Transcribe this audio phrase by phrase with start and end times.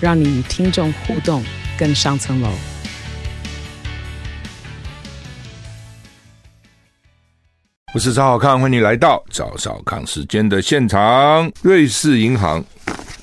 [0.00, 1.42] 让你与听众互动
[1.76, 2.48] 更上层楼。
[7.92, 11.50] 我是赵少康，欢迎你来到赵少康时间的现场。
[11.62, 12.64] 瑞士银行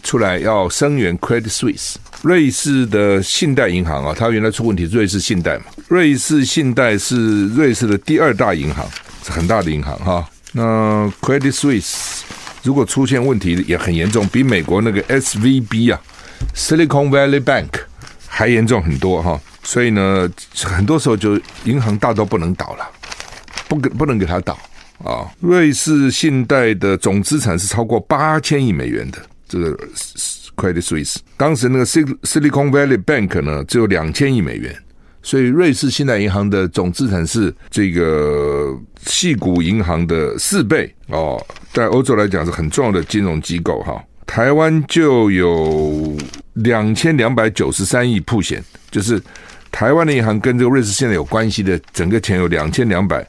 [0.04, 1.96] 出来要声援 Credit Suisse。
[2.22, 5.66] 瑞士的信贷银行啊，它原来出问题瑞士信贷嘛。
[5.88, 8.86] 瑞士信贷是瑞士的第二大银行，
[9.24, 10.28] 是很大的银行哈。
[10.52, 12.24] 那 Credit Suisse
[12.64, 16.02] 如果出现问题也很严重，比美国那个 SVB 啊
[16.54, 17.70] Silicon Valley Bank
[18.28, 19.40] 还严重很多哈。
[19.64, 20.30] 所以呢，
[20.64, 22.86] 很多时候就银行大都不能倒了，
[23.68, 24.58] 不给不能给它倒
[25.04, 25.32] 啊。
[25.40, 29.78] 瑞士信贷的总资产是超过八千亿美元的这个。
[30.56, 34.74] Credit Suisse 当时那个 Silicon Valley Bank 呢，只有两千亿美元，
[35.22, 38.74] 所以瑞士信贷银行的总资产是这个
[39.06, 44.02] 细谷银行的四倍哦，在欧洲来讲是很重要的金融机构哈。
[44.26, 46.16] 台湾就有
[46.54, 49.22] 两千两百九十三亿曝险，就是
[49.72, 53.26] 台湾的银行跟这个瑞士现在有关系的，整个钱有两千两百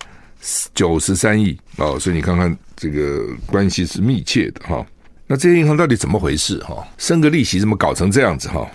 [0.74, 4.84] 九十三亿哦，所以你看看这个关系是密切的哈。
[5.27, 6.58] 那这些银行到底怎么回事？
[6.61, 8.48] 哈，升个利息怎么搞成这样子？
[8.48, 8.67] 哈，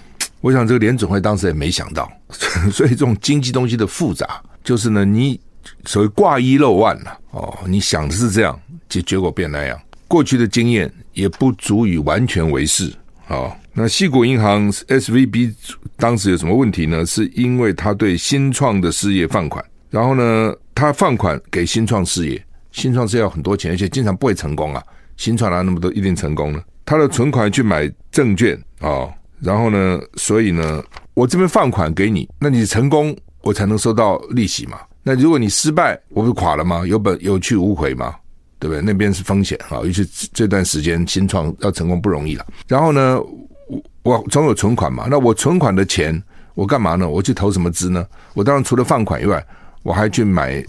[0.41, 2.11] 我想这个联准会当时也没想到，
[2.71, 5.39] 所以这种经济东西的复杂，就是呢，你
[5.85, 9.79] 所谓挂一漏万了哦，你想的是这样，结结果变那样。
[10.11, 12.93] 过去的经验也不足以完全为是。
[13.25, 15.53] 好，那西谷银行 SVB
[15.95, 17.05] 当时有什么问题呢？
[17.05, 24.83] 是因为他对新创的事业放款，然后呢，他放款给新创事业，新创事业要很多钱，而且经常不会成功啊。
[25.15, 26.61] 新创哪那么多一定成功呢？
[26.83, 30.83] 他的存款去买证券啊、哦，然后呢，所以呢，
[31.13, 34.77] 我这边放款给你，那你成功我才能收到利息嘛。
[35.03, 36.85] 那如果你失败，我不垮了吗？
[36.85, 38.13] 有本有去无回吗，
[38.61, 38.81] 对不对？
[38.81, 42.45] 那边是风险啊，尤其这段时间新创要成功不容易了。
[42.67, 43.19] 然后呢，
[43.67, 46.23] 我我总有存款嘛，那我存款的钱
[46.53, 47.09] 我干嘛呢？
[47.09, 48.07] 我去投什么资呢？
[48.35, 49.45] 我当然除了放款以外，
[49.83, 50.63] 我还去买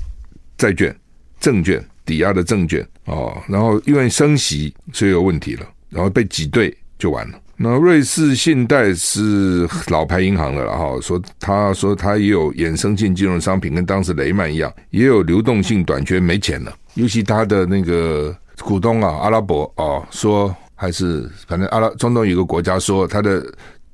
[0.56, 0.92] 债券、
[1.38, 1.81] 证券。
[2.04, 7.38] 抵押的证券哦，然后因为升息，所以有问题了，然后被挤兑就完了。
[7.64, 16.74] 那瑞士信贷是老牌银行了哈，说他说他也有衍生性金融商品，跟当时雷曼一样，也有流动性短缺没钱了。
[16.94, 23.46] 尤其他的那个股东啊，阿拉伯哦，说还是反正阿拉中东有个国家说他的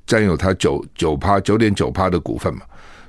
[0.07, 2.61] 占有他九九趴九点九趴的股份嘛，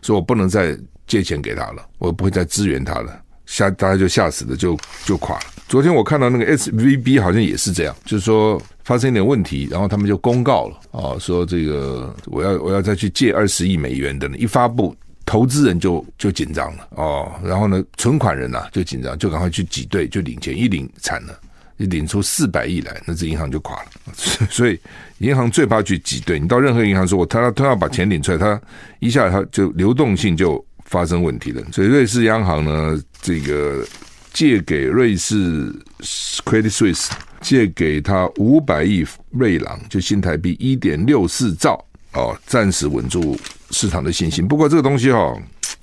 [0.03, 3.19] 说我不能再借钱给他了，我不会再支援他了。
[3.47, 4.77] 吓，大家就吓死了，就
[5.07, 5.45] 就垮了。
[5.69, 21.39] 昨天我看到那个 SVB 好像也是这样，就是说发生一点问题，然后他们就公告了啊，说这个我要我要再去借二十亿美元的，一发布，投资人就就紧张了哦，然后呢，存款人呐、啊、就紧张，就赶快去挤兑，就领钱，一领惨了，
[21.77, 23.91] 一领出四百亿来，那这银行就垮了。
[24.51, 24.79] 所以
[25.19, 28.61] 银行最怕去挤兑，你到任何银行说，我他他要把钱领出来，他
[28.99, 30.65] 一下他就流动性就。
[30.87, 33.87] 发生问题了，所以瑞士央行呢，这个
[34.33, 35.73] 借给瑞士
[36.45, 43.37] Credit Suisse 借给他五百亿瑞郎，就新台币一点六四兆哦，暂时稳住
[43.71, 44.47] 市场的信心。
[44.47, 45.41] 不过这个东西哦，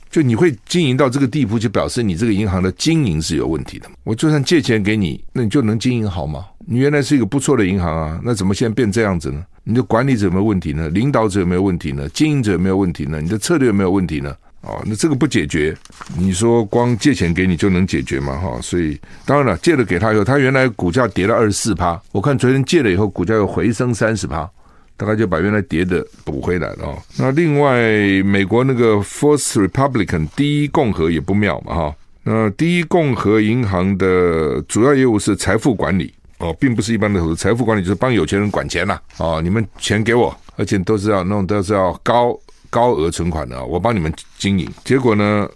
[0.09, 3.89] 就你会经营到这个地步，就表示你这个银行的经营是有问题的。
[4.03, 6.45] 我就算借钱给你，那你就能经营好吗？
[6.65, 9.43] 你原来是一个不错的银行啊，那怎么现在变这样子呢？
[9.63, 10.89] 你的管理者有没有问题呢？
[10.89, 12.07] 领导者有没有问题呢？
[12.09, 13.21] 经营者有没有问题呢？
[13.21, 14.35] 你的策略有没有问题呢？
[14.61, 15.75] 哦，那这个不解决，
[16.17, 18.35] 你说光借钱给你就能解决吗？
[18.35, 24.49] 哈，所以当然了，借了给他以后，他原来股价跌了二十四趴，我看昨天借了以后，股价又回升三十趴，
[24.97, 26.85] 大概就把原来跌的补回来了。
[26.85, 27.79] 哦，那另外
[28.23, 42.37] 美国那个 First Republican 第一共和也不妙嘛，哈，那第一共和银行的主要业务是财富管理，哦，并不是一般的投资，财富管理就是帮有钱人管钱呐，哦，你们钱给我，而且都是要那种都是要高。
[42.69, 45.47] 高额存款的，我帮你们经营，结果呢，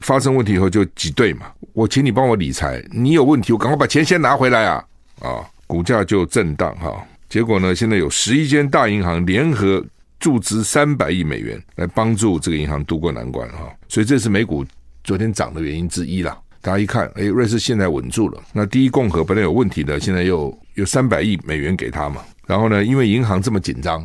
[0.00, 1.46] 发生问题以后就挤兑嘛。
[1.72, 4.84] 我请你帮我理财，你有问题，我赶快把钱先拿回来啊！
[5.20, 7.04] 啊，股价就震荡哈。
[7.28, 9.84] 结果呢，现在有十一间大银行联合
[10.18, 13.70] 注资三百亿美元来帮助这个银行渡过难关哈。
[13.88, 14.64] 所以这是美股
[15.04, 16.36] 昨天涨的原因之一啦。
[16.60, 18.42] 大家一看，哎，瑞士现在稳住了。
[18.52, 22.22] 那第一共和本来有问题的，现在又有三百亿美元给他嘛。
[22.46, 24.04] 然后呢，因为银行这么紧张。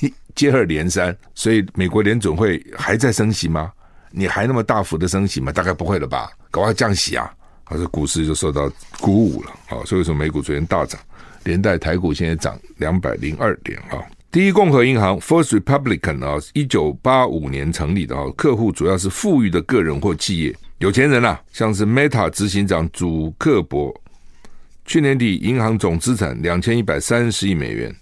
[0.00, 3.72] 一 接二连三，所以美国联准会还在升息吗？
[4.10, 5.52] 你还那么大幅的升息吗？
[5.52, 6.30] 大概不会了吧？
[6.50, 7.30] 搞不好降息啊！
[7.64, 9.52] 好，这股市就受到鼓舞了。
[9.66, 10.98] 好，所以说美股昨天大涨，
[11.44, 14.00] 连带台股现在涨两百零二点啊。
[14.30, 23.94] 第一共和银行 （First Republican） 啊，一九八五年成立的啊，客户主要是富裕的个人或企业，有钱人啊，像是 Meta 执行长祖克伯。
[24.84, 27.94] 去年底，银行总资产两千一百三十亿美元。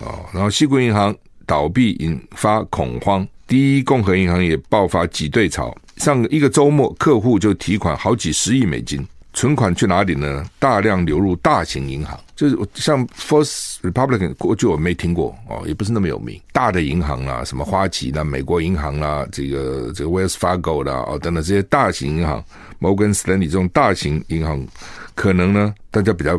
[0.00, 1.14] 哦，然后西谷银行
[1.46, 5.76] 倒闭引发恐慌，第一共和银行也爆发挤兑潮。
[5.96, 9.04] 上一个周末，客户就提款好几十亿美金，
[9.38, 10.44] 存款去哪里呢？
[10.58, 16.40] 大量流入大型银行，就是像 First Republic，过去我没听过哦，也不是那么有名。
[16.50, 22.44] 大的银行啦，什么花旗啦、美国银行啦，这个这个 Wells Fargo 啦，哦等等这些大型银行，
[22.80, 24.66] 摩根斯坦利这种大型银行，
[25.14, 26.36] 可能呢，大家比较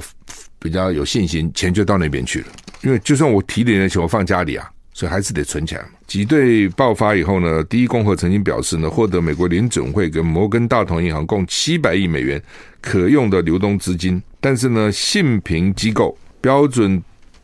[0.59, 2.47] 比较有信心，钱就到那边去了。
[2.81, 4.69] 因为就算我提点的钱，我放家里啊，
[4.99, 5.87] 所以还是得存起来嘛。
[6.07, 12.41] 挤兑爆发以后呢，第一共和曾经表示呢，获得美国联准会跟摩根大通银行共七百亿美元
[12.81, 17.01] 可用的流动资金，但是呢，信评机构标准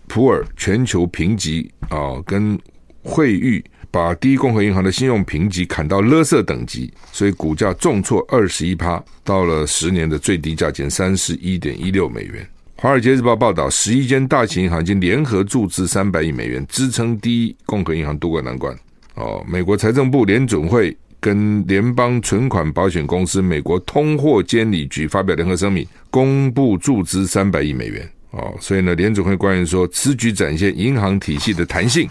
[0.10, 2.60] 普尔全球评级啊，跟
[3.02, 12.44] 惠誉把第一共和银行的信用评级砍到垃圾等级，所以股价重挫二十一趴，到了十年的最低价钱三十一点一六美元。
[12.78, 18.78] 《华尔街日报》报道，十一间大型银行已经联合注资三百亿美元，支撑第一共和银行渡过难关。
[19.16, 28.08] 哦，美国财政部、联准会跟联邦存款保险公司、美国通货监理局发表联合声明，公布注资三百亿美元。
[28.32, 32.10] 哦，所以呢，联准会官员说，此举展现银行体系的弹性，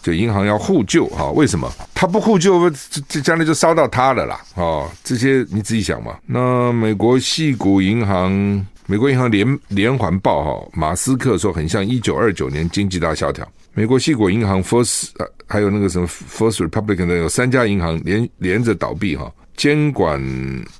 [0.00, 1.06] 就银行要互救。
[1.08, 1.68] 哈，为什么？
[1.92, 4.40] 他不互救，这这将来就烧到他了啦。
[4.54, 6.16] 哦，这些你自己想嘛。
[6.24, 8.64] 那美国矽谷银行。
[8.86, 13.46] 美国银行连连环爆哈，马斯克说很像一九二九年经济大萧条。
[13.72, 15.08] 美国矽谷银行 First
[15.46, 19.32] 还有那个什么 First Republic 的有三家银行连连着倒闭哈。
[19.56, 20.20] 监管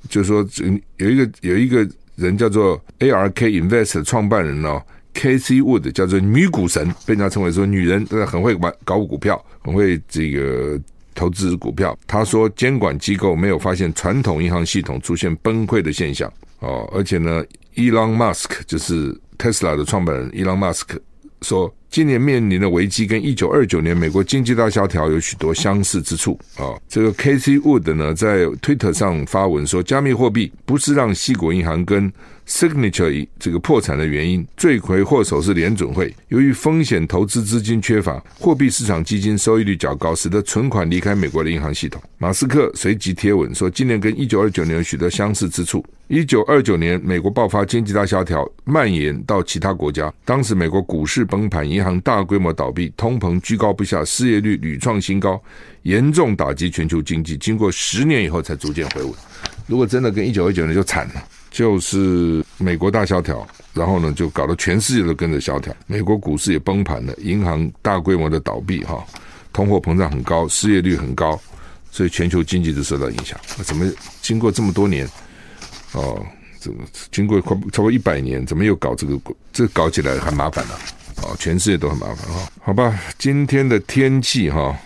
[0.07, 0.47] 就是说
[0.97, 4.81] 有一个有一个人叫做 ARK Invest 创办人哦
[5.13, 10.79] ，Casey Wood 叫做女股神，被人家称为说女人很会玩搞股票，很会这个
[11.15, 11.97] 投资股票。
[12.05, 16.31] 他说监管机构没有发现传统银行系统出现崩溃的现象
[16.65, 17.43] 哦，而且呢。
[17.75, 20.97] Elon Musk 就是 Tesla 的创办人，Elon Musk
[21.41, 26.75] 说，今年面临的危机跟一九二九年美国经济大萧条有许多相似之处啊。
[26.89, 32.11] 这个 Casey Wood 呢，在 Twitter 上发文说，加密货币不是让西国银行跟
[32.47, 36.13] Signature 这个破产的原因，罪魁祸首是联准会。
[36.27, 42.01] 由于风险投资资金缺乏，货币市场基金收益率较高，使得存款离开美国的银行系统。
[42.17, 45.83] 马斯克随即贴文说，今年跟一九二九年有许多相似之处。
[46.07, 50.13] 一九二九年，美国爆发经济大萧条，蔓延到其他国家。
[50.23, 55.41] 当时美国股市崩盘，银行大规模倒闭，通膨居高不下，失业率屡创新高，
[55.83, 57.37] 严重打击全球经济。
[57.37, 59.13] 经过十年以后，才逐渐回稳。
[59.67, 61.23] 如果真的跟一九二九年就惨了。
[61.51, 69.01] 就是美国大萧条，然后呢，就搞得全世界都跟着萧条，美国股市也崩盘了，银行大规模的倒闭，哈，
[69.53, 71.39] 通货膨胀很高，失业率很高，
[71.91, 73.39] 所以全球经济都受到影响。
[73.63, 73.89] 怎么
[74.21, 75.07] 经过这么多年，
[75.93, 76.21] 哦，
[76.59, 79.17] 怎么经过快超过一百年，怎么又搞这个？
[79.53, 80.77] 这搞起来很麻烦了，
[81.23, 82.49] 哦，全世界都很麻烦哈。
[82.61, 84.77] 好吧，今天的天气哈，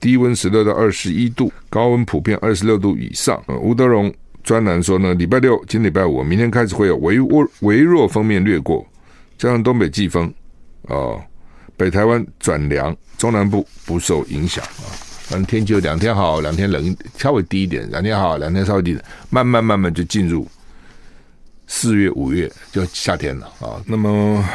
[0.00, 3.42] 低温十六到二十一度，高温普遍二十六度以上。
[3.60, 4.12] 吴德荣。
[4.42, 8.86] 专栏说呢，礼拜六、今礼拜五、明天开始会有微弱微弱锋面掠过，
[9.38, 10.30] 加上东北季风，
[10.82, 11.18] 哦，
[11.78, 14.84] 北台湾转凉，中南部不受影响啊。
[15.22, 20.46] 反正天气有两天好，两天冷，稍微低一点；两天好，两天稍微低一点，慢慢慢慢就进入
[21.66, 23.80] 四月、五月就夏天了啊。
[23.86, 24.46] 那么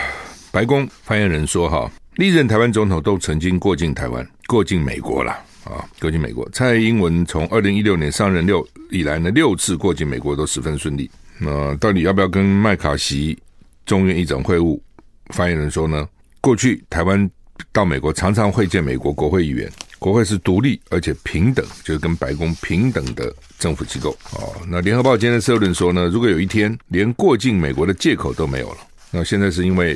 [0.51, 5.31] 白宫发言人说哈，历任台湾总统都曾经过境台湾，过境美国了。
[5.65, 11.11] 啊，过境美国，蔡英文从二零一六年上任六以来呢，六次过境美国都十分顺利。
[11.37, 13.37] 那到底要不要跟麦卡锡
[13.85, 14.79] 众院议长会晤？
[15.27, 16.07] 发言人说呢，
[16.41, 17.29] 过去台湾
[17.71, 24.17] 到美国常常会见美国国会议员，国会是独立而且平等，就是跟白宫平等的政府机构。
[24.31, 28.77] 哦，那联合报今天的社论说呢，如果有一天连过境美国的借口都没有了，
[29.11, 29.95] 那现在是因为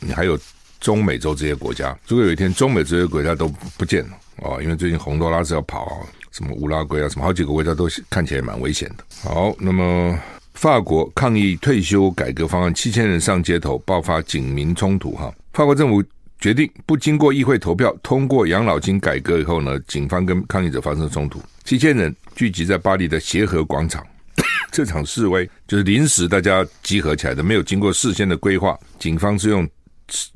[0.00, 0.38] 你还有
[0.80, 4.18] 中美洲这些国家，如果有一天中美这些国家都不见了。
[4.38, 9.04] 哦，因为最近洪都拉斯要跑，什么乌拉圭啊，什么好几个国家都看起来蛮危险的。
[9.22, 10.18] 好，那么
[10.54, 15.12] 法国抗议退休改革方案，七千人上街头，爆发警民冲突。
[15.12, 16.02] 哈，法国政府
[16.40, 24.04] 决定不经过议会投票通过养老金改革以后呢，警方跟抗议者发生冲突，七千人聚集在巴黎的协和广场。
[24.72, 29.66] 这场示威就是临时大家集合起来的，没有经过事先的规划，警方是用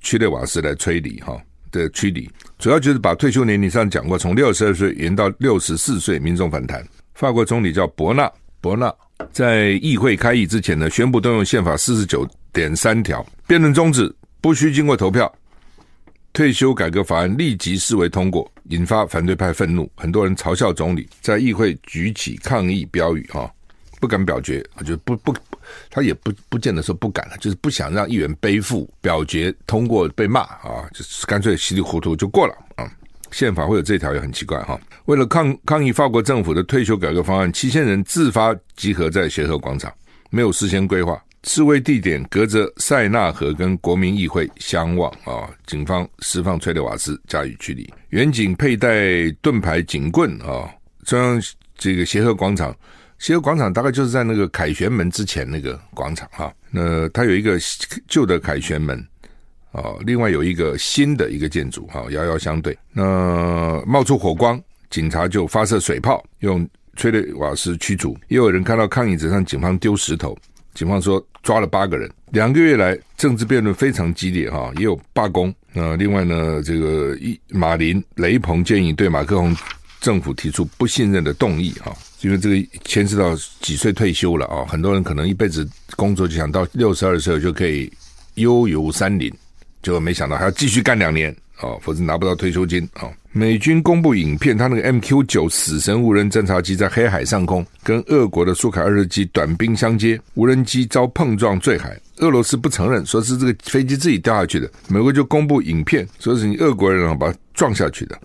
[0.00, 1.40] 催泪瓦斯来驱离哈。
[1.70, 2.26] 的驱离，
[2.58, 6.82] 主要就是把退休年龄上讲过，从六十二岁延到六十四岁，民众反弹。
[7.12, 8.90] 法国总理叫伯纳，伯纳
[9.30, 15.30] 在议会开议之前呢，宣布动用宪法四十九点三条，辩论终止，不需经过投票，
[16.32, 23.52] 退休改革法案立即视为通过，引发反对派愤怒，很多人嘲笑总理在议会举起抗议标语，哈，
[24.00, 25.34] 不敢表决，就不不。
[25.90, 32.90] 他也不不见得说不敢了，就是不想让议员背负表决通过被骂啊，就是干脆稀里糊涂就过了啊。
[33.30, 34.80] 宪法会有这条也很奇怪哈。
[35.04, 39.92] 为了抗抗议法国政府的退休改革方案，七千人自发集合在协和广场，
[40.30, 45.50] 没有事先规划，示威地点隔着塞纳河跟国民议会相望啊。
[45.66, 50.70] 警方释放催泪瓦斯加以驱离，远警佩戴盾牌警棍啊。
[51.04, 51.42] 中央
[51.76, 52.74] 这个协和广场。
[53.18, 57.58] 协和广场大概就是在那个凯旋门之前那个广场哈，那它有一个
[58.06, 59.04] 旧的凯旋门
[59.72, 62.76] 哦，另外有一个新的一个建筑哈，遥遥相对。
[62.92, 68.16] 那冒出火光，警察就发射水炮，用催泪瓦斯驱逐。
[68.28, 70.36] 也有人看到抗议者向警方丢石头，
[70.72, 72.10] 警方说抓了八个人。
[72.30, 75.52] 两个月来政治辩论非常激烈哈，也有罢工。
[75.72, 79.54] 那另外呢，这个一马林雷鹏建议对马克宏
[80.00, 81.92] 政府提出不信任的动议哈。
[82.20, 87.92] 因为这个牵涉到几岁退休了啊，很多人可能一辈子工作就想到六十二岁就可以
[88.34, 89.32] 悠游山林，
[89.82, 93.08] 结果没想到还要继续干两年哦，否则拿不到退休金啊。
[93.30, 108.18] 美军公布影片，他那个 MQ 九死神无人侦察机在黑海上空跟俄国的苏凯二十机短兵相接，无人机遭碰撞坠海，俄罗斯不承认，说是这个飞机自己掉下去的，美国就公布影片，说是你俄国人把它撞下去的，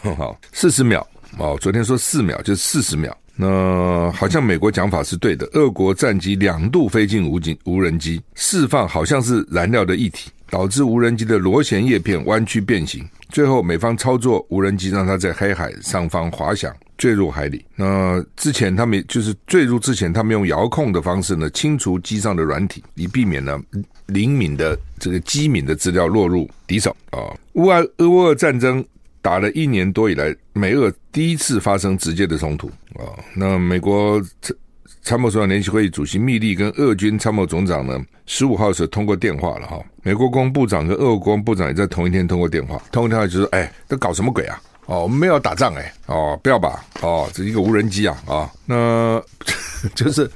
[0.14, 1.04] 好，四十秒。
[1.36, 5.46] 哦，昨天说四秒就是四十秒，那好像美国讲法是对的。
[5.52, 13.06] 俄国战机两度飞进无警无人机，释放好像是燃料的液体，导致无人机的螺旋叶片弯曲变形。
[13.28, 17.64] 最后美方操作无人机，让它在黑海上方滑翔，坠入海里。
[17.76, 23.60] 那之前他们就是坠入之前，他们用遥控的方式呢，清除机上的软体，以避免呢
[24.06, 27.20] 灵敏的这个机敏的资料落入敌手啊。
[27.52, 28.84] 乌俄俄乌战争。
[29.28, 33.12] 打了一年多以来，美俄第一次发生直接的冲突啊！
[33.36, 34.56] 那美国参
[35.02, 39.78] 参谋长联席会议主席密利跟俄军参谋总长呢，十五号的时通过电话了哈。
[40.02, 44.58] 美国国防部长跟俄国部长也在同一天通过电话，通过电话就说：“哎，都搞什么鬼啊？
[44.86, 48.50] 哦，我们没有打仗哎，哦，不要吧，哦，这是一个无人机啊啊！
[48.64, 49.22] 那
[49.94, 50.26] 就是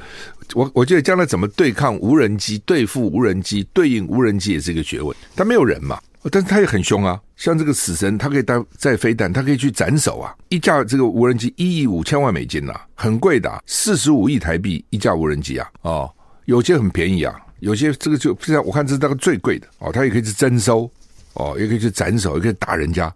[0.53, 5.99] 我我觉得将来怎么对抗无人机、对付无人机、对应无人机也是一个学问，但没有人嘛。”
[6.31, 10.33] 但是他也很凶啊，像这个死神，他可以带载飞弹，他可以去斩首啊！
[10.49, 15.69] 一架这个无人机一亿五千万美金呐、啊，很贵的、啊，四十五亿台币一架无人机啊！
[15.81, 16.09] 哦，
[16.45, 20.89] 有些很便宜啊，有些这个就像我看这是大概最贵的哦，它也可以去征收
[21.35, 23.13] 哦，也可以去斩首，也可以打人家。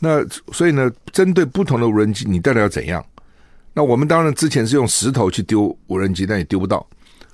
[0.00, 0.22] 那
[0.52, 3.02] 所以呢，针对不同的无人机，你到底要怎样？
[3.72, 6.86] 那我们当然之前是用石头去丢无人机，但也丢不到。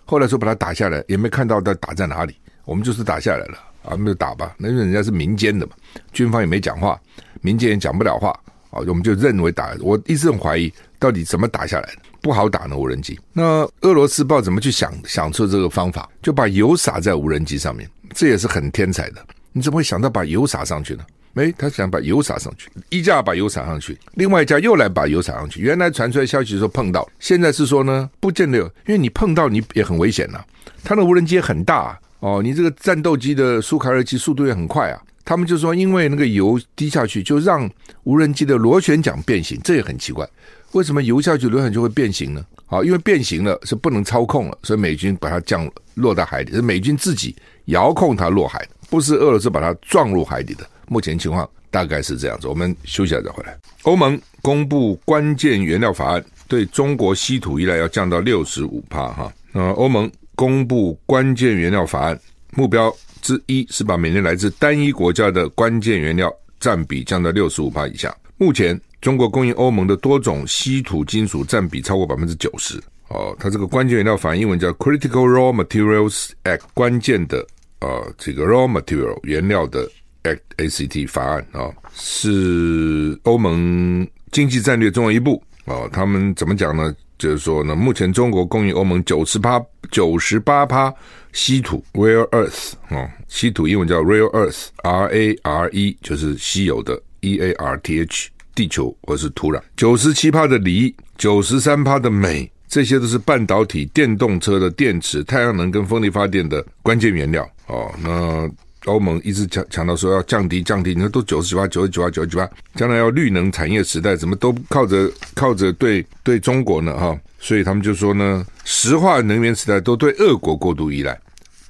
[0.05, 3.59] 后来说把它打下来，也没看到它打在哪里，我们就是打下来了。
[3.85, 4.55] 啊，没有打吧？
[4.59, 5.73] 那因为人家是民间的嘛，
[6.13, 6.99] 军方也没讲话，
[7.41, 8.31] 民间也讲不了话
[8.71, 9.75] 啊，我们就认为打。
[9.81, 11.99] 我一直很怀疑，到底怎么打下来的？
[12.21, 13.19] 不好打呢，无人机。
[13.33, 19.25] 那俄罗斯不知道怎么去想想出这个方法，就把油洒在无人机上面，这也是很天才的。
[19.53, 21.05] 你怎么会想到把油洒上去呢？
[21.35, 25.61] 没，他想把油洒上去，一架把油洒上去，另外一架又来把油洒上去。
[25.61, 30.43] 原来传出来消息说碰到，现在是说呢，不见得有，因为你碰到你也很危险呐、
[30.85, 34.99] 他那无人机很大、哦，你这个战斗机的苏凯二机速度也很快啊！
[35.27, 37.71] 他们就说，因为那个油滴下去，就让
[38.05, 40.27] 无人机的螺旋桨变形，这也很奇怪。
[40.73, 42.43] 为什么油下去螺旋就会变形呢？
[42.65, 50.67] 好，因为变形了是不能操控了，所以美军把它降落到海里，是美军自己遥控它落海，不是俄罗斯把它撞入海里的。
[50.89, 52.49] 目前情况大概是这样子。
[52.49, 53.55] 我们休息一下再回来。
[53.83, 59.31] 欧盟公布关键原料法案，对中国稀土依赖要降到六十五趴哈。
[59.53, 60.11] 呃，欧盟。
[60.35, 62.19] 公布关键原料法案，
[62.53, 68.15] 目标之一是把每年来自单一国家的关键原料占比降到六十五趴以下。
[68.37, 72.83] 目前，中国供应欧盟的多种稀土金属占比超过百分之九十。
[73.09, 77.47] 哦，它这个关键原料法英文叫 Critical Raw Materials Act，关键的
[77.81, 79.89] 呃这个 raw material 原料的
[80.25, 85.43] Act ACT 法案啊、哦，是欧盟经济战略重要一步。
[85.67, 86.95] 哦，他们怎么讲呢？
[87.25, 89.59] 就是说呢，目前中国供应欧盟九十趴、
[89.91, 90.93] 九十八趴
[91.33, 107.91] 稀土 （rare earth） 哦，稀土英文叫 rare earth，R A R E 就是稀有的，E A R T H 地球或是土壤，九十七趴的锂，九十三趴的镁，这些都是半导体、电动车的电池、太阳能跟风力发电的关键原料哦。
[108.03, 108.47] 那
[108.85, 116.97] 欧盟一直强强调说要降低降低，你说都九十几趴、九十几趴、九十几趴，将来要绿能产业时代，怎么都靠着靠着对对中国呢？
[116.99, 121.19] 哈，所以他们就说呢，石化能源时代都对俄国过度依赖，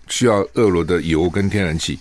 [0.08, 1.98] 需要俄罗的油跟天然气。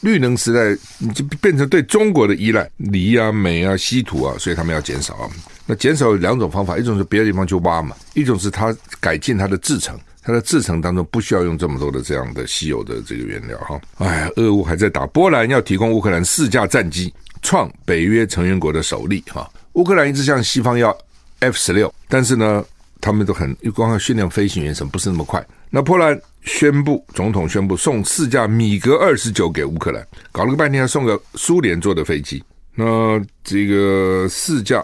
[0.00, 5.30] 绿能时代你就变成对中国的依赖，锂啊、镁啊、稀土啊，所以他们要减少啊。
[5.66, 13.78] 那减少有两种方法，一种是别的地方去挖嘛，一种是它改进它的制程，它的制成当中不需要用这么多的这样的稀有的这个原料哈。
[13.98, 17.12] 哎，俄乌还在打，波兰要提供乌克兰四架战机，
[17.42, 19.50] 创北约成员国的首例哈。
[19.74, 20.96] 乌克兰一直向西方要
[21.40, 22.64] F 十六，但是呢，
[23.02, 25.46] 他们都很光要训练飞行员什么不是那么快。
[25.68, 32.42] 那波兰宣布，总统宣布送四架米格二十九给乌克兰，搞了个半天，要送个苏联做的飞机。
[32.74, 34.82] 那这个四架。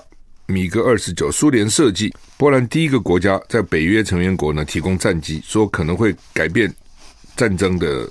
[0.51, 6.73] 米格二十九，苏联设计，波兰第一个国家在北约成员国呢提供战机，说可能会改变
[7.37, 8.11] 战争的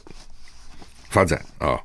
[1.10, 1.78] 发展啊。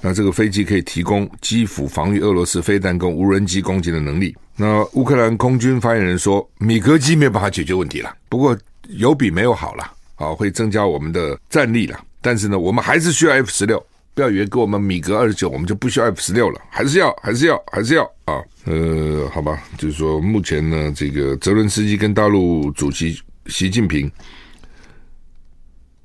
[0.00, 4.34] 那这个飞机可以提供基辅防御俄罗斯飞弹跟无人机攻击的能力。
[4.56, 8.56] 那乌克兰空军发言人说，米格机没有办法解决问题了，不过
[8.88, 11.98] 有比没有好了啊，会增加我们的战力了。
[12.20, 13.84] 但是呢，我们还是需要 F 十六。
[14.14, 18.42] 不要以为给我们米格二十九，我们就不需要 F 十六了，还是要，还是要，还是要啊！
[18.64, 24.10] 呃，好吧，就是说，目前呢，这个泽伦斯基跟大陆主席习近平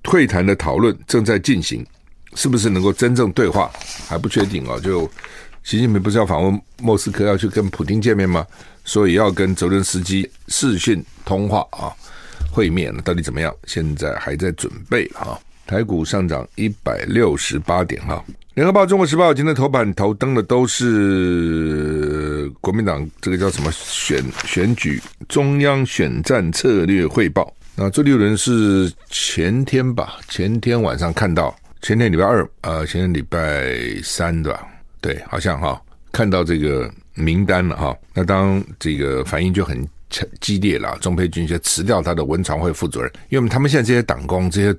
[0.05, 1.85] 会谈的讨论正在进行，
[2.33, 3.69] 是不是能够真正对话
[4.07, 4.79] 还不确定啊？
[4.79, 5.05] 就
[5.63, 8.47] 习近平不是要访问莫斯科，要去跟普京见面吗？
[8.85, 11.91] 所以要跟泽伦斯基视讯通话啊，
[12.49, 13.53] 会面，到底怎么样？
[13.65, 15.37] 现在还在准备啊。
[15.67, 27.53] 台股上涨一百六十八点哈，联合报、中国时报今天头版头登的都是国民党这个叫什么选选举中央选战策略汇报。
[27.75, 34.65] 那朱立伦是前天吧，前天晚上看到，前天礼拜二呃，前天礼拜三对吧？
[35.01, 35.79] 对，好像哈
[36.11, 37.95] 看到这个名单了哈。
[38.13, 39.87] 那当这个反应就很。
[40.39, 44.75] 激烈了，钟佩君就辞掉他的文传会副主任，因为他们现在这些党工、这些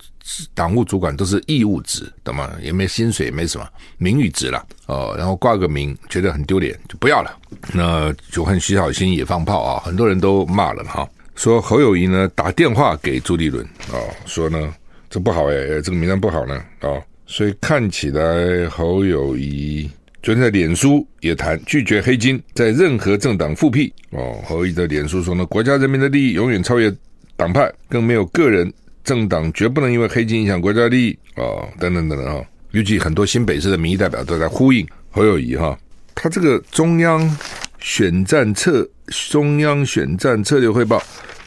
[0.54, 2.50] 党务主管都是义务职，懂吗？
[2.62, 5.14] 也没薪水，也没什么名誉职了哦。
[5.16, 7.36] 然后挂个名，觉得很丢脸，就不要了。
[7.72, 14.74] 那就和徐小新也放炮啊，很多人都骂了哈，说侯友宜呢打电话给朱立伦啊，说呢
[15.10, 16.88] 这不好哎，这个名单不好呢啊，
[17.26, 19.90] 所以看起来侯友宜。
[20.28, 24.36] 昨天在脸书也谈拒绝黑金，在任何政党复辟哦。
[24.44, 26.94] 侯友宜的脸书说呢，国家人民的利益永远超越
[27.34, 28.70] 党派，更没有个人
[29.02, 31.66] 政党绝不能因为黑金影响国家利益哦。
[31.80, 35.74] 等等等等啊，预计很多新北市的民意代表都在呼应侯友谊哈。
[36.14, 37.38] 他这个中央
[37.80, 38.86] 选战策
[39.30, 41.02] 中央选战策略汇报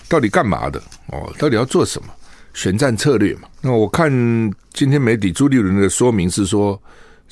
[0.09, 1.31] 到底干嘛的哦？
[1.37, 2.07] 到底要做什么
[2.55, 3.47] 选战策略嘛？
[3.61, 4.11] 那我看
[4.73, 6.81] 今天媒体朱立伦的说明是说。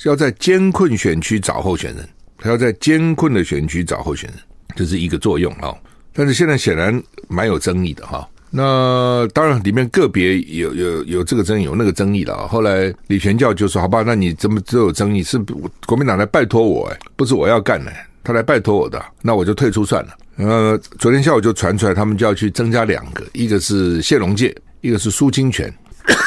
[0.08, 2.08] 要在艰困选区找候选人，
[2.38, 4.38] 他要在艰困的选区找候选人，
[4.74, 5.74] 这是一个作用啊。
[6.12, 8.28] 但是现在显然蛮有争议的哈。
[8.52, 12.48] 那当然里面个别有有有这个争议，有那个争议了。
[12.48, 15.22] 后来李全教就说：“好吧，那你怎么都有争议？
[15.22, 15.38] 是
[15.86, 17.92] 国民党来拜托我，哎，不是我要干的，
[18.24, 25.72] 他来拜托我的，那我就退出算了。”呃，昨天下午就传出来，他们就要去增加两个，一个是谢龙介，一个是苏清泉。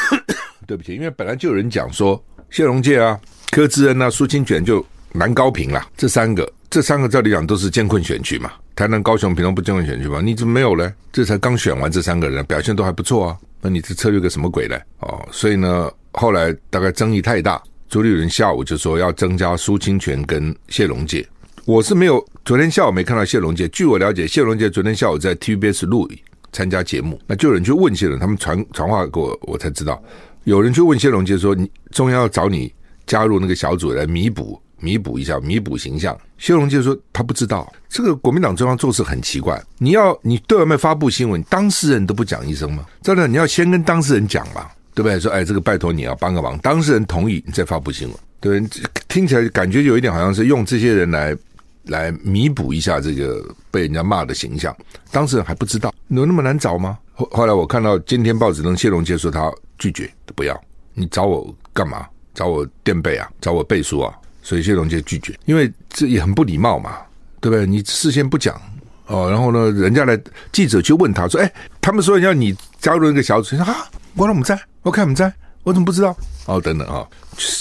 [0.66, 3.20] 对不起，因为本来就有人讲说谢龙介啊。
[3.54, 5.88] 柯志恩啊，苏清泉就蛮高频啦。
[5.96, 8.52] 这三个，这三个照理讲都是艰困选区嘛。
[8.76, 10.20] 台南、高雄、屏东不艰困选区吗？
[10.22, 10.92] 你怎么没有呢？
[11.12, 13.38] 这才刚选完，这三个人表现都还不错啊。
[13.62, 14.76] 那你这策略个什么鬼呢？
[15.02, 21.24] 哦，所以呢，后来大概争议太大，朱立伦下午就说要增加苏清泉跟谢龙介。
[21.66, 23.68] 我是没有，昨天下午没看到谢龙介。
[23.68, 26.10] 据我了解，谢龙介昨天下午在 TVBS 录
[26.52, 30.04] 参加节目，那就有人去问谢龙，他们传传话给我，我才知道
[30.46, 32.74] 有人去问谢龙介说，你中央要找你。
[33.06, 42.86] 加入那个小组来弥补弥补一下弥补形象，谢龙介说他不知道这个国民党中央做事很奇怪，你要你对外面发布新闻，当事人都不讲一声吗？
[43.02, 45.18] 真的你要先跟当事人讲嘛，对不对？
[45.20, 48.62] 说哎，这个拜托你要帮个忙，当事人同意你再发布新闻，对？
[49.08, 51.38] 听起来感觉有一点好像是用这些人来
[51.84, 54.76] 来弥补一下这个被人家骂的形象，
[55.12, 56.98] 当事人还不知道，有那么难找吗？
[57.14, 60.62] 后后来我看到今天报纸上谢龙介说他拒绝不要，
[60.94, 62.06] 你找我干嘛？
[62.34, 66.98] 找我垫背啊，找我背书啊，所以谢龙介拒绝，因为这也很不礼貌嘛，
[67.40, 67.66] 对不对？
[67.66, 68.60] 你事先不讲
[69.08, 70.20] 哦，然后呢，人家来
[70.52, 74.60] 记者就问他说：“哎，他们说要你加入一个小组，说啊，我怎么在？
[74.82, 75.32] 我看不在，
[75.64, 76.16] 我怎么不知道？
[76.46, 77.08] 哦，等等啊，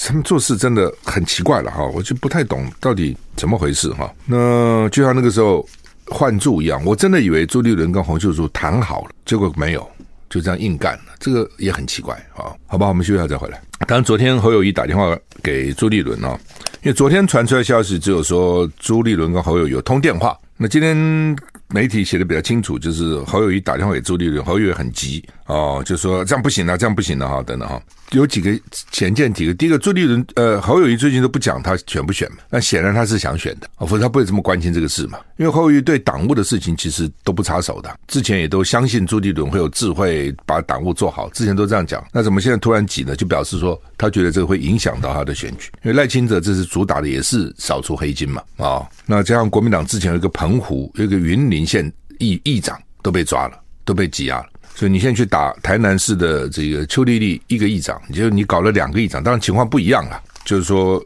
[0.07, 4.13] 他们做事真的很奇怪了哈，我就不太懂到底怎么回事哈。
[4.25, 5.65] 那就像那个时候
[6.07, 9.89] 换柱一样，我真的以为朱立伦跟洪秀柱谈好了，结果没有。
[10.33, 12.49] 就这样硬干了，这个也很奇怪啊。
[12.66, 13.61] 好吧，我们休息一下再回来。
[13.87, 16.38] 当然，昨天侯友谊打电话给朱立伦啊，
[16.83, 21.37] 因为昨天传出来消息只有说朱立伦跟侯友宜有通电话，那今天。
[21.75, 27.81] 媒体写的比较清楚，就是侯友谊打电话给朱立伦，侯友很急哦，就说这样不行了，这样不行了哈，等等哈。
[28.13, 28.53] 有几个
[28.91, 35.19] 前见几个，第一个朱立伦呃侯友谊最近都不讲他选不选嘛，那显然他是想选的，否则他不会这么关心这个事嘛。
[35.39, 42.05] 因为侯友谊对党务的事情其实都不插手的，之前也都相信朱立伦会有智慧把党务做好，之前都这样讲。
[42.13, 43.17] 那怎么现在突然急呢？
[43.17, 54.47] 就表示说他觉得这个会影响到他的选举，因为赖清德这次主打的也是扫除黑金嘛啊、那加上国民党之前有一个澎湖，有一个云林县议议长都被抓了，都被羁押了。
[54.75, 60.23] 所以你现在去打台南市的这个邱丽丽一个议长，就你搞了两个议长，当然情况不一样了。
[60.45, 61.03] 就是说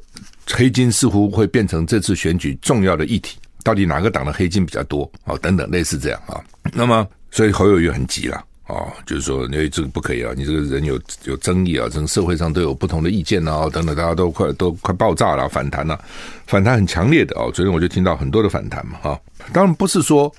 [0.51, 5.37] 黑金似乎会变成这次选举重要的议题，到底哪个党的黑金比较多啊？
[5.43, 6.41] 等等类似这样啊。
[6.73, 15.99] 那么所以侯友宜很急了啊，就是说因为这个不可以啊，你这个人有有争议啊，整个社会上都有不同的意见啊，等等，大家都快都快爆炸了，反弹了，
[16.47, 17.47] 反弹很强烈的啊。
[17.55, 19.21] 昨天我就听到很多的反弹嘛哈。
[19.53, 20.33] 当然不是说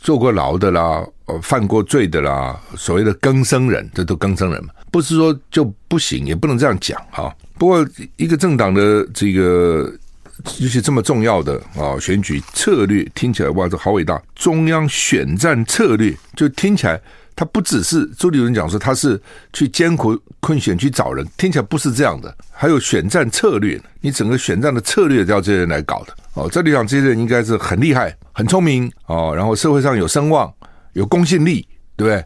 [0.00, 7.34] 坐过牢的啦，呃，犯过罪的啦，所谓的更生人，这都更生人嘛，不是说就不行，也不能这样讲哈。
[7.58, 9.92] 不过一个政党的这个，
[10.58, 14.22] 尤其这么重要的啊选举策略，听起来哇，这好伟大！
[14.34, 16.98] 中央选战策略，就听起来
[17.38, 19.20] 他不只是朱立伦讲说他是
[19.52, 26.12] 去艰苦困选去找人，听起来不是这样的，还有选战策略，你整个选战的策略都要这些人来搞的。
[26.34, 30.52] 哦，这里讲这些人应该是很厉害、很聪明哦，然后社会上有声望、
[30.94, 32.24] 有公信力，对不对？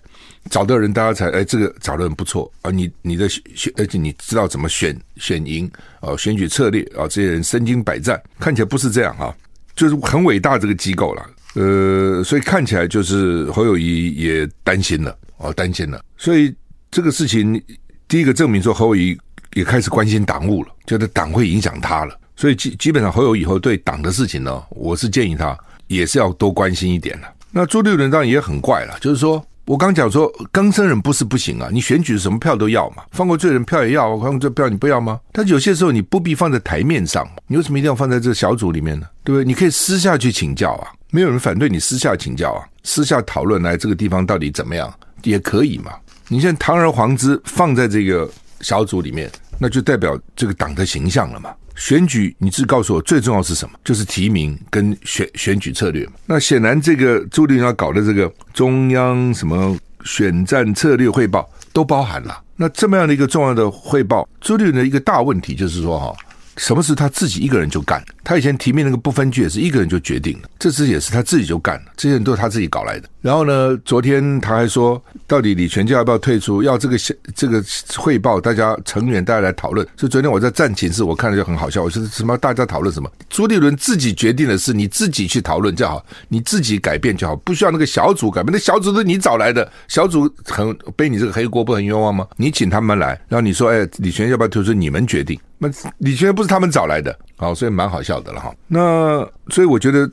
[0.51, 2.71] 找到人，大家才哎，这个找的人不错啊。
[2.71, 5.71] 你你的选，而且你知道怎么选选赢
[6.01, 9.35] 哦，选举策略啊，这些人身经百战，看起来不是这样哈，
[9.77, 11.23] 就是很伟大这个机构了。
[11.55, 16.03] 呃，所以看起来就是侯友谊也担心了哦，担心了。
[16.17, 16.55] 所以
[16.91, 17.63] 这个事情，
[18.09, 19.19] 第一个证明说侯友谊
[19.55, 22.19] 也开始关心党务了，觉得党会影响他了。
[22.37, 25.57] 所以基基本上侯友以后对党的事情呢，我是建议他
[25.89, 27.27] 也是要多关心一点的。
[27.51, 35.21] 那朱立伦当然也很怪了，就是说我刚讲说更生人不是不行啊，你选举什么票都要嘛，放过罪人票也要，放过这票你不要吗？
[35.33, 39.07] 但有些时候你不必放在台面上，你为什么一定要放在这个小组里面呢？
[39.23, 39.45] 对不对？
[39.45, 44.93] 你可以私下去请教啊，没有人反对你私下请教啊，私下讨论来这个地方到底怎么样
[45.25, 45.93] 也可以嘛。
[46.27, 48.27] 你现在堂而皇之放在这个
[48.63, 51.55] 小组里面，那就代表这个党的形象了嘛。
[51.77, 53.79] 选举，你只告诉我最重要是什么？
[53.85, 56.09] 就是提名跟选选举策略。
[56.25, 62.43] 那显然，这个朱立伦要搞的这个中央什么选战策略汇报都包含了。
[62.57, 66.17] 那这么样的一个重要的汇报，朱立伦的一个大问题就是说，哈。
[66.57, 68.03] 什么事他自己一个人就干？
[68.25, 73.09] 他以前提名那个不分区也是一个人就决定了，这次也是他自己就干了，这些人都是他自己搞来的。
[73.21, 76.63] 然后呢，昨天他还说，到底李全教要不要退出？
[76.63, 76.97] 要这个
[77.35, 77.63] 这个
[77.97, 79.87] 汇报，大家成员大家来讨论。
[79.97, 81.83] 所以昨天我在战情室，我看了就很好笑。
[81.83, 82.37] 我说什么？
[82.37, 83.11] 大家讨论什么？
[83.31, 88.53] 朱立伦自己决定的事，你自己去讨论就好，你自己改变就好，不需要那个小组改变。
[88.53, 92.27] 那小组是你找来的，小组很背你这个黑锅，不很冤枉吗？
[92.37, 94.73] 你请他们来，然后你说，哎，李全要不要退出？
[94.73, 95.39] 你们决定。
[95.63, 98.53] 那李全不是他们找来的，好，所以蛮好笑的了哈。
[98.67, 100.11] 那所以我觉得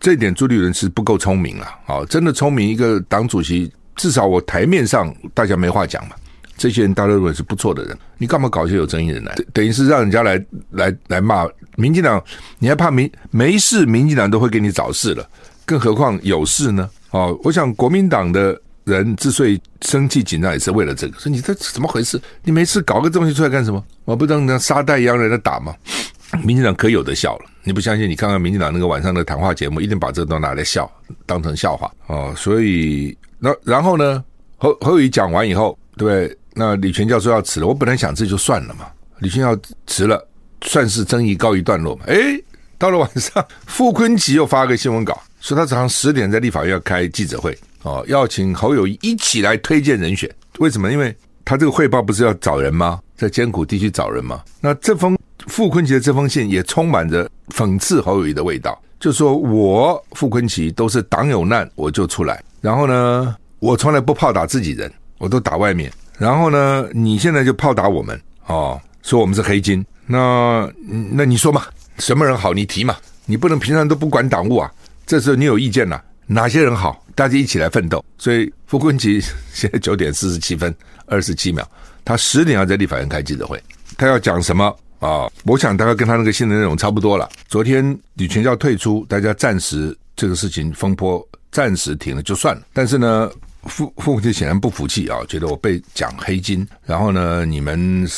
[0.00, 6.16] 这一点朱立伦是不够聪明了，好，真的聪明一个党主席，至少我台面上大家没话讲嘛。
[6.56, 9.34] 这些人大家认为是不错的人，你干嘛搞一些有争议人来？
[9.52, 12.22] 等于是让人家来来来骂民进党，
[12.58, 15.24] 你还怕民没事，民进党都会给你找事了，
[15.64, 16.90] 更何况有事呢？
[17.12, 18.60] 哦，我想国民党的。
[18.90, 21.18] 人之所以生气紧张，也是为了这个。
[21.18, 22.20] 说你这怎么回事？
[22.42, 23.82] 你每次搞个东西出来干什么？
[24.04, 25.74] 我不当像沙袋一样人在打吗？
[26.44, 27.46] 民进党可有的笑了。
[27.64, 28.08] 你不相信？
[28.08, 30.90] 你看看民进党那个晚上的谈话节目，一定把这都拿来笑，
[31.26, 32.32] 当成笑话哦。
[32.36, 34.22] 所以那然后呢？
[34.56, 36.38] 侯侯友宜讲完以后，对不对？
[36.52, 37.66] 那李全教授要辞了。
[37.66, 38.86] 我本来想这就算了嘛。
[39.18, 40.22] 李全教辞了，
[40.62, 42.04] 算是争议告一段落嘛。
[42.06, 42.42] 诶，
[42.76, 47.58] 到了晚上，傅昆萁又发个新闻稿，说他早上十点在立法院要开记者会。
[47.82, 50.92] 哦，要请侯友谊一起来推荐人选，为什么？
[50.92, 53.00] 因为他这个汇报不是要找人吗？
[53.16, 54.42] 在艰苦地区找人吗？
[54.60, 70.70] 那这封傅昆奇的这封信也充满着讽刺侯友谊的味道，就说我傅昆奇都是党有难我就出来，然后呢，我从来不炮打自己人，我都打外面，然后呢，你现在就炮打我们，哦，说我们是黑金，那
[71.10, 71.64] 那你说嘛，
[71.98, 74.70] 什么人好你提嘛，你不能平常都不管党务啊，
[75.06, 77.02] 这时候你有意见了，哪些人好？
[77.20, 81.62] 大家一起来奋斗，所以傅昆萁现在九点四十七分二十七秒，
[82.02, 83.62] 他十点要在立法院开记者会，
[83.98, 87.28] 他要讲什么啊、我想大概跟他那个信的内容差不多了。
[87.46, 92.62] 昨天李全教退出，大家暂时这个事情风波暂时停了就算了。
[92.72, 93.30] 但是呢，
[93.64, 98.08] 傅 傅昆萁显然不服气啊，觉得我被讲黑金，然后呢，你们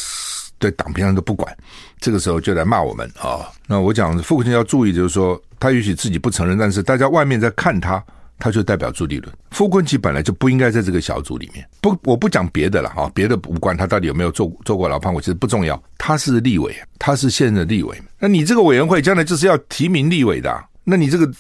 [0.61, 1.53] 对党平常都不管，
[2.01, 3.51] 这个时候就来骂我们啊。
[3.67, 8.01] 那我讲傅昆萁要注意，就是说他也许自己不承认，但是大家外面在看他，
[8.43, 9.33] 他就代表朱立伦。
[9.53, 15.81] 傅昆萁本来就不应该在这个小组里面，不，我不讲别的了啊，别的无关，他到底有没有做做过牢饭，我其实不重要。
[15.97, 20.53] 他是立委，他是现任的立委，那你这个委员会将来就是要提名立委的。
[20.83, 21.31] 那你这个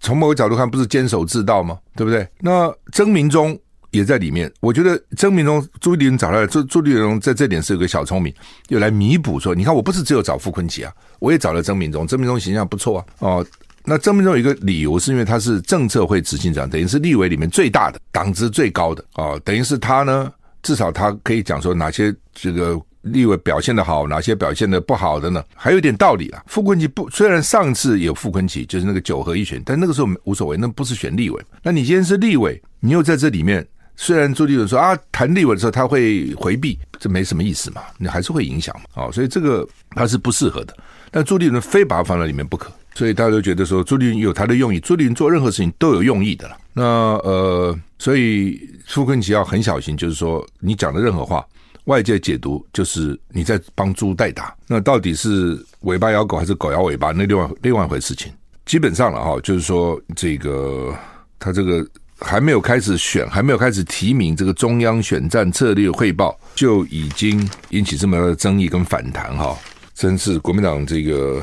[0.00, 1.78] 从某个角度看，不是监守自盗吗？
[1.94, 2.26] 对不对？
[2.40, 3.58] 那曾明忠
[3.90, 4.50] 也在里面。
[4.60, 8.32] 我觉得曾明忠朱立伦找来，朱朱立伦在这点是有个小聪明，
[8.68, 13.04] 又来弥补说，你看我不是只有找傅昆萁啊，我也找了曾明忠，曾明忠形象不错啊。
[13.18, 13.46] 哦，
[13.86, 22.78] 那曾铭宗有一个理由，是因为他是政策会执行长，等于是立委里面最大的，党职最高的哦，等于是他呢，至少他可以讲说哪些这个。
[23.06, 25.40] 立委表现的好，哪些表现的不好的呢？
[25.54, 26.42] 还有点道理啊。
[26.48, 31.40] 傅昆萁不，虽然上次有傅昆萁，就是那个九合一选，但那个时候无所谓，那不是选立委。
[31.62, 39.04] 那你今天是立委，你又在这里面，虽然朱立伦说啊，谈立委的时候他会回避，这没什么意思嘛，你还是会影响嘛。
[39.04, 40.76] 哦，所以这个他是不适合的。
[41.12, 46.56] 但朱立伦非把他放在里面不可，所以大家都觉得说朱立伦有他的用意，朱立伦做任何事情都有用意的了。
[46.72, 51.46] 那呃，所以傅昆萁要很小心，就是说你讲的任何话。
[51.84, 57.12] 外界解读就是你在帮猪代打，那到底是尾巴咬狗还是狗咬尾巴？
[57.12, 58.32] 那另外另外一回事情。
[58.64, 60.92] 基本上了哈，就是说这个
[61.38, 61.86] 他这个
[62.18, 69.56] 还没有开始选，还没有开始提名这个中央选战策略汇报，就已经引起这么多的争议跟反弹哈，
[69.94, 71.40] 真是国民党这个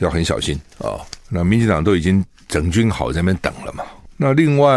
[0.00, 1.00] 要很小心啊。
[1.28, 3.84] 那民进党都已经整军好在那边等了嘛。
[4.16, 4.70] 那另外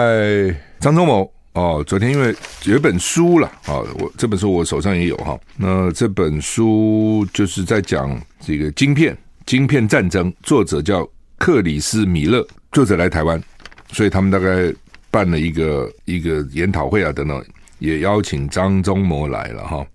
[0.79, 1.31] 张忠谋。
[1.53, 2.33] 哦，昨天因为
[2.65, 5.37] 有一本书了啊，我这本书我手上也有哈。
[5.57, 11.05] 那这本书就是在讲这个晶片、晶片战争，作者叫
[11.39, 13.41] 克里斯米勒，作者来台湾，
[13.91, 14.73] 所以他们大概
[15.09, 17.43] 办了一个一个研讨会啊等等，
[17.79, 19.85] 也邀请张忠谋来了哈。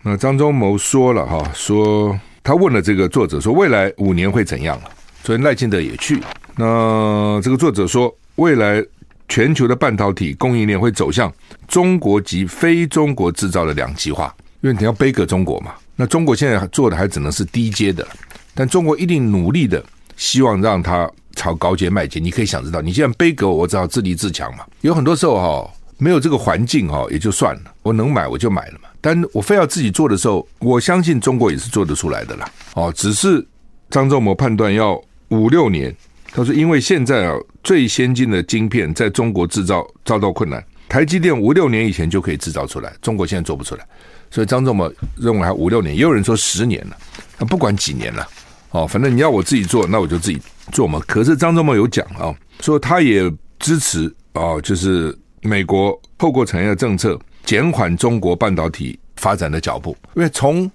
[0.00, 4.90] 那张忠谋说了哈，说他问了这个作者说未来五年会怎样了？
[5.24, 6.22] 昨天赖清德也去，
[6.56, 8.84] 那这个作者说未来。
[9.26, 11.32] 全球的半导体供应链会走向
[11.66, 15.72] 中国及非中国制造的两极化，因为你要背给中国嘛。
[15.96, 18.06] 那中国现在做的还只能是低阶的，
[18.54, 19.82] 但中国一定努力的
[20.14, 22.22] 希望让它朝高阶迈进。
[22.22, 24.66] 你可以想知道，你既然背给我，我只好自立自强嘛。
[24.82, 28.88] 有很多时候哈，没有这个环境哈，也就算了，我能买我就买了嘛。
[29.04, 32.50] 但我非要自己做的时候，我相信中国也是做得出来的啦。
[32.72, 33.46] 哦，只是
[33.90, 35.94] 张忠谋判断要五六年。
[36.32, 43.86] 他说：“因为现在啊，最先进的晶片在中国制造遭到困难，台积电五六年以前就可以制造出来，中国现在做不出来，
[44.30, 46.96] 所以张忠谋认为还五六年，也有人说十年了，
[47.38, 48.26] 那不管几年了，
[48.70, 50.40] 哦，反正你要我自己做，那我就自己
[50.72, 50.98] 做嘛。
[51.06, 60.70] 可是张忠谋有讲啊，说他也支持啊，就是美国透过产业政策减缓中国半导体发展的脚步，因为从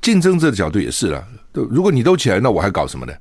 [0.00, 3.12] 竞争者的角度也是了，如果你都起来，那我还搞什么呢？”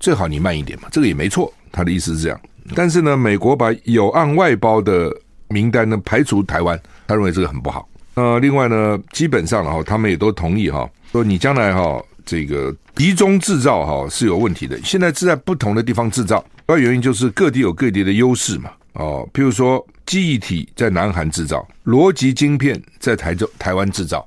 [0.00, 1.50] 最好你慢一点嘛，这个也没错。
[1.72, 2.38] 他的意思是这样，
[2.74, 5.10] 但是呢，美国把有案外包的
[5.48, 7.88] 名单呢排除台湾，他认为这个很不好。
[8.14, 14.78] 呃，另外呢，基本上哈，他们也都同意哈，说你将来哈这个集中制造哈是有问题的。
[14.84, 18.70] 现在是在不同的地方制造，主要原因就是各地有各地的优势嘛。
[18.92, 24.26] 哦，譬如说记忆体在南韩制造，逻辑晶片在台州台湾制造，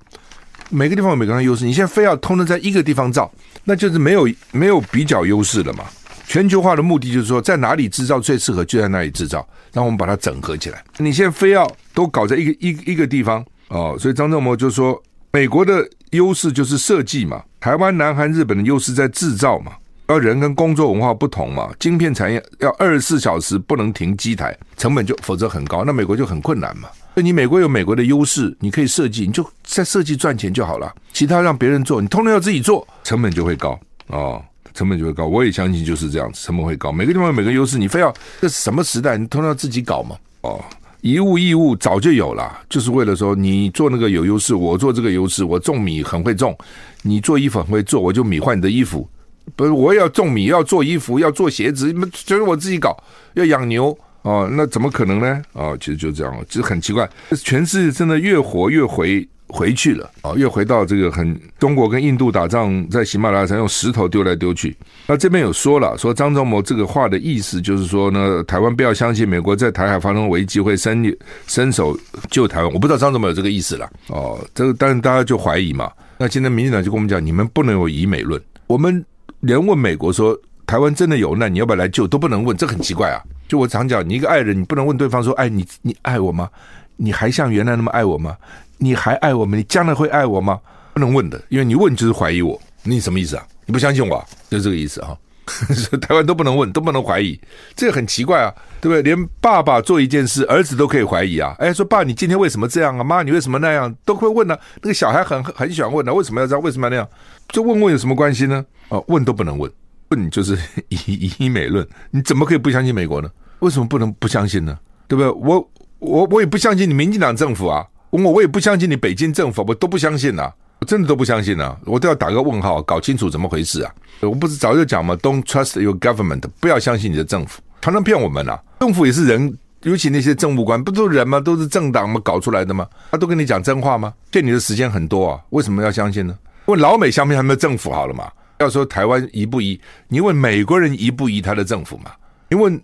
[0.70, 1.66] 每个地方有每个地方优势。
[1.66, 3.32] 你现在非要通通在一个地方造。
[3.70, 5.84] 那就是没有没有比较优势了嘛。
[6.26, 10.82] 全球化的目的就是说，在哪里制造最适合，就在哪里制造，让我们把它整合起来。
[10.98, 14.98] 你现在非要都搞在一个一一个地方哦，所以张正谋就说，
[15.32, 19.74] 美国的优势就是设计嘛，台湾、南韩、日本的优势在制造嘛，
[20.08, 26.88] 而人跟工作文化不同嘛，晶片产业要二十四小时不能停机台，成本就否则很高，那美国就很困难嘛。
[27.14, 30.94] 那你美国有美国的优势，你可以设计，你就在设计赚钱就好了。
[31.12, 34.42] 其他让别人做，你通通要自己做，成本就会高哦，
[34.74, 35.26] 成本就会高。
[35.26, 36.90] 我也相信就是这样子，成本会高。
[36.90, 39.18] 每个地方有每个优势，你非要这什么时代？
[39.18, 40.16] 你通常要自己搞嘛？
[40.42, 40.64] 哦，
[41.02, 46.58] 以物易物早就有了，就是为了说你做那个有优势，我做这个优势，我种米很会种，
[47.02, 49.06] 你做衣服很会做，我就米换你的衣服。
[49.56, 51.94] 不是我也要种米，要做衣服，要做鞋子，
[52.26, 52.96] 就是我自己搞，
[53.34, 53.98] 要养牛。
[54.24, 55.42] 哦，那怎么可能呢？
[55.54, 57.10] 哦，其实就这样，其实很奇怪，
[57.44, 64.76] 全世界真的越活越回回去了啊，越回到这个很中国跟印度打仗，在喜马拉雅山用石头丢来丢去。
[65.06, 71.98] 那这边有说了，说张忠谋这个话的意思就是说呢，台湾不要相信美国在台海发生危机会伸伸手
[72.30, 72.74] 救台湾。
[72.74, 75.90] 我不知道张忠谋有这个意思了哦，这个但是大家就怀疑嘛。
[76.18, 79.06] 那今天民进党就跟我们讲，你们不能有以美论，我们
[79.42, 80.38] 连问美国说。
[80.68, 82.06] 台湾真的有难，你要不要来救？
[82.06, 83.24] 都不能问，这很奇怪啊。
[83.48, 86.50] 就我常讲，你一个爱人，你不能问对方说：“哎，你你爱我吗？
[86.98, 88.36] 你还像原来那么爱我吗？
[88.78, 89.56] 你还爱我吗？
[89.56, 90.60] 你将来会爱我吗？”
[90.94, 92.62] 不能问的，因为你问就是怀疑我。
[92.84, 93.48] 你什么意思啊？
[93.66, 94.22] 你不相信我？
[94.50, 95.16] 就这个意思啊。
[96.02, 97.40] 台湾都不能问，都不能怀疑，
[97.76, 99.02] 这个很奇怪啊，对不对？
[99.02, 101.56] 连爸爸做一件事，儿子都可以怀疑啊。
[101.60, 103.04] 哎，说爸，你今天为什么这样啊？
[103.04, 103.94] 妈，你为什么那样？
[104.06, 106.62] 都会问呢、那个小孩很很喜欢问的、啊，为什么要这样？
[106.62, 107.08] 为什么要那样？
[107.48, 108.66] 这问问有什么关系呢？
[108.90, 109.72] 哦，问都不能问，
[110.10, 110.58] 问就是
[110.90, 111.88] 以以美论。
[112.12, 113.30] 你怎么可以不相信美国呢？
[113.60, 114.78] 为什么不能不相信呢？
[115.08, 115.32] 对不对？
[115.32, 120.54] 我我我也不相信你民进党政府啊，我我也不相信你北京政府，我都不相信啊。
[120.80, 121.76] 我真的都不相信啊！
[121.86, 123.92] 我都要打个问号，搞清楚怎么回事啊！
[124.22, 128.62] 我不是早就讲吗？Don't trust your government，不要相信你的政府，常常骗我们啊！
[128.80, 131.40] 政府也是人，尤其那些政务官，不都是人吗？
[131.40, 132.22] 都是政党吗？
[132.24, 132.88] 搞出来的吗？
[133.12, 134.14] 他都跟你讲真话吗？
[134.30, 135.42] 骗你的时间很多啊！
[135.50, 136.38] 为什么要相信呢？
[136.66, 138.32] 问老美相信他们的政府好了嘛？
[138.60, 139.80] 要说台湾移不移？
[140.08, 142.12] 你问美国人移不移他的政府嘛？
[142.50, 142.80] 你问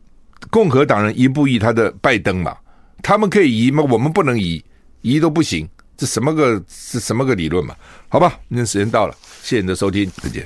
[0.50, 2.56] 共和党人移不移他的拜登嘛？
[3.04, 3.84] 他们可以移吗？
[3.88, 4.64] 我们不能移，
[5.02, 5.68] 移都不行。
[5.96, 7.76] 这什么个是什么个理论嘛？
[8.10, 10.46] 好吧，那时间到了，谢谢你的收听，再见。